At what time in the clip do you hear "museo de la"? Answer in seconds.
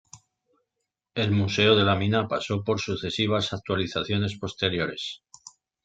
1.31-1.95